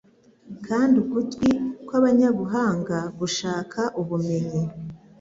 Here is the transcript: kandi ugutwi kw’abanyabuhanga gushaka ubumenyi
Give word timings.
kandi 0.65 0.95
ugutwi 1.03 1.49
kw’abanyabuhanga 1.87 2.97
gushaka 3.19 3.79
ubumenyi 4.01 4.61